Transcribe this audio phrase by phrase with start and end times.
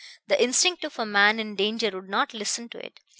[0.25, 3.01] The instinct of a man in danger would not listen to it.